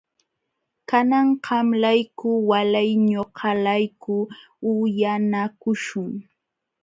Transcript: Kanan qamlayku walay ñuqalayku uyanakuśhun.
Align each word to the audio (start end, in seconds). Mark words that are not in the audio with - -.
Kanan 0.89 1.27
qamlayku 1.45 2.29
walay 2.49 2.89
ñuqalayku 3.09 4.13
uyanakuśhun. 4.71 6.11